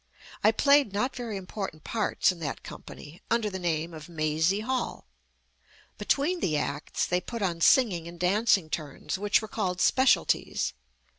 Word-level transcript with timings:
I 0.43 0.51
played 0.51 0.93
not 0.93 1.15
very 1.15 1.39
impor 1.39 1.69
tant 1.69 1.83
parts 1.83 2.31
in 2.31 2.39
that 2.39 2.63
company 2.63 3.21
under 3.29 3.51
the 3.51 3.59
name 3.59 3.93
of 3.93 4.09
Mazie 4.09 4.61
Hall. 4.61 5.05
Between 5.99 6.39
the 6.39 6.57
acts 6.57 7.05
they 7.05 7.21
put 7.21 7.43
on 7.43 7.61
sing 7.61 7.91
ing 7.91 8.07
and 8.07 8.19
dancing 8.19 8.67
turns 8.71 9.19
which 9.19 9.43
were 9.43 9.47
called 9.47 9.79
"spe 9.79 10.05
cialties." 10.07 10.73